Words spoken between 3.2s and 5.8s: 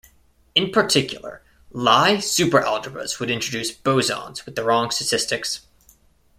introduce bosons with the wrong statistics.